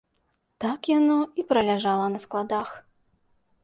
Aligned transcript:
Так 0.65 0.89
яно 0.93 1.19
і 1.43 1.47
праляжала 1.53 2.05
на 2.17 2.27
складах. 2.27 2.77